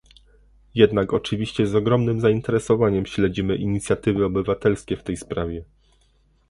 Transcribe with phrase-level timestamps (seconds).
[0.75, 5.63] Jednak oczywiście z ogromnym zainteresowaniem śledzimy inicjatywy obywatelskie w tej sprawie